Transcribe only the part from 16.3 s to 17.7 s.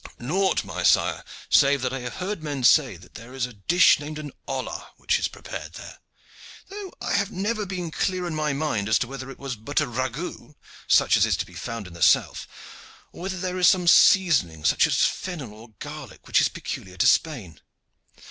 is peculiar to Spain."